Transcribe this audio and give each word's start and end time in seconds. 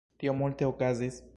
Tio 0.17 0.33
multe 0.39 0.65
okazis 0.71 1.23